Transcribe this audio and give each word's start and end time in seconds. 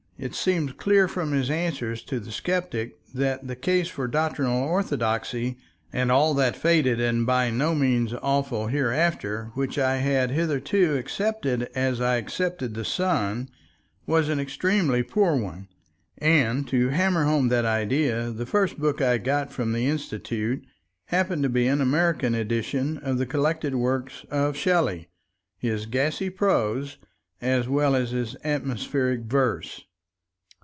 It 0.19 0.35
seemed 0.35 0.77
clear 0.77 1.07
from 1.07 1.31
his 1.31 1.49
answers 1.49 2.03
to 2.03 2.19
the 2.19 2.31
sceptic 2.31 2.95
that 3.11 3.47
the 3.47 3.55
case 3.55 3.87
for 3.87 4.07
doctrinal 4.07 4.63
orthodoxy 4.65 5.57
and 5.91 6.11
all 6.11 6.35
that 6.35 6.55
faded 6.55 6.99
and 7.01 7.25
by 7.25 7.49
no 7.49 7.73
means 7.73 8.13
awful 8.21 8.67
hereafter, 8.67 9.49
which 9.55 9.79
I 9.79 9.95
had 9.97 10.29
hitherto 10.29 10.95
accepted 10.95 11.71
as 11.73 11.99
I 11.99 12.17
accepted 12.17 12.75
the 12.75 12.85
sun, 12.85 13.49
was 14.05 14.29
an 14.29 14.39
extremely 14.39 15.01
poor 15.01 15.35
one, 15.35 15.69
and 16.19 16.67
to 16.67 16.89
hammer 16.89 17.23
home 17.23 17.47
that 17.47 17.65
idea 17.65 18.29
the 18.29 18.45
first 18.45 18.77
book 18.77 19.01
I 19.01 19.17
got 19.17 19.51
from 19.51 19.73
the 19.73 19.87
Institute 19.87 20.63
happened 21.05 21.41
to 21.41 21.49
be 21.49 21.65
an 21.65 21.81
American 21.81 22.35
edition 22.35 22.99
of 22.99 23.17
the 23.17 23.25
collected 23.25 23.73
works 23.73 24.23
of 24.29 24.55
Shelley, 24.55 25.09
his 25.57 25.87
gassy 25.87 26.29
prose 26.29 26.97
as 27.41 27.67
well 27.67 27.95
as 27.95 28.11
his 28.11 28.35
atmospheric 28.43 29.21
verse. 29.21 29.81